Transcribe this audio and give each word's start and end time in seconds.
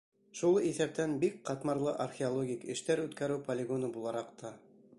Шул 0.37 0.55
иҫәптән 0.69 1.11
бик 1.23 1.35
ҡатмарлы 1.49 1.93
археологик 2.05 2.65
эштәр 2.77 3.03
үткәреү 3.05 3.43
полигоны 3.51 3.91
булараҡ 3.99 4.33
та. 4.41 4.53